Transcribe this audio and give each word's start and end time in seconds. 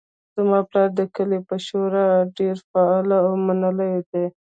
زما 0.35 0.59
پلار 0.69 0.89
د 0.99 1.01
کلي 1.15 1.39
په 1.47 1.55
شورا 1.65 2.07
کې 2.17 2.29
ډیر 2.37 2.57
فعال 2.69 3.07
او 3.19 3.27
منلی 3.45 3.93
ده 4.11 4.23